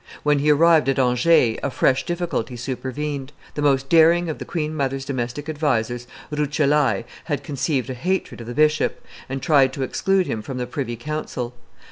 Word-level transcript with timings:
When 0.23 0.39
he 0.39 0.49
arrived 0.49 0.89
at 0.89 0.97
Angers 0.97 1.59
a 1.61 1.69
fresh 1.69 2.07
difficulty 2.07 2.55
supervened. 2.57 3.33
The 3.53 3.61
most 3.61 3.87
daring, 3.87 4.29
of 4.29 4.39
the 4.39 4.45
queen 4.45 4.73
mother's 4.73 5.05
domestic 5.05 5.47
advisers, 5.47 6.07
Ruccellai, 6.31 7.03
had 7.25 7.43
conceived 7.43 7.87
a 7.91 7.93
hatred 7.93 8.41
of 8.41 8.47
the 8.47 8.55
bishop, 8.55 9.05
and 9.29 9.43
tried 9.43 9.73
to 9.73 9.83
exclude 9.83 10.25
him 10.25 10.41
from 10.41 10.57
the 10.57 10.65
privy 10.65 10.95
council. 10.95 11.53